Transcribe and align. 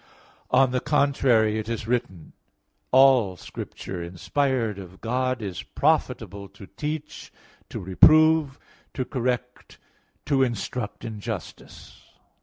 On 0.49 0.71
the 0.71 0.79
contrary, 0.79 1.59
It 1.59 1.69
is 1.69 1.85
written 1.87 2.09
(2 2.09 2.21
Tim. 2.23 2.31
3:16): 2.31 2.33
"All 2.93 3.37
Scripture 3.37 4.01
inspired 4.01 4.79
of 4.79 4.99
God 4.99 5.43
is 5.43 5.61
profitable 5.61 6.47
to 6.49 6.65
teach, 6.65 7.31
to 7.69 7.79
reprove, 7.79 8.57
to 8.95 9.05
correct, 9.05 9.77
to 10.25 10.41
instruct 10.41 11.05
in 11.05 11.19
justice." 11.19 12.01